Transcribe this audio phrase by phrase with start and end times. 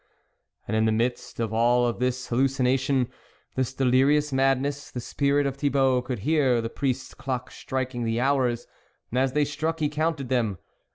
[0.67, 3.07] And in the midst of all this hallucination,
[3.53, 8.19] this delirious madness, the spirit of Thi bault could hear the priest's clock striking the
[8.19, 8.65] hours,
[9.11, 10.57] and as they struck he counted them.